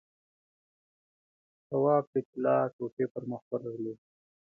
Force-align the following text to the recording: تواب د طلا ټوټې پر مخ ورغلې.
تواب 1.69 2.05
د 2.13 2.15
طلا 2.29 2.57
ټوټې 2.75 3.05
پر 3.13 3.23
مخ 3.31 3.43
ورغلې. 3.51 3.93